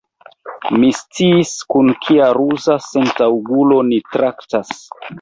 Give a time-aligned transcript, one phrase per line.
[0.83, 4.79] Mi sciis, kun kia ruza sentaŭgulo ni traktas.